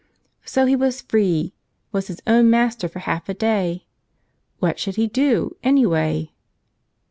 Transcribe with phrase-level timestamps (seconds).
[0.43, 1.53] So he was free,
[1.91, 3.85] was his own master for half a day!
[4.57, 6.31] What should he do, anyway?